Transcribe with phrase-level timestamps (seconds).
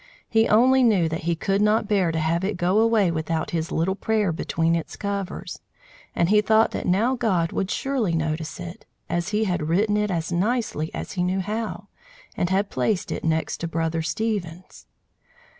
[0.27, 3.71] He only knew that he could not bear to have it go away without his
[3.71, 5.59] little prayer between its covers;
[6.15, 10.09] and he thought that now God would surely notice it, as he had written it
[10.09, 11.87] as nicely as he knew how,
[12.35, 14.87] and had placed it next to Brother Stephen's.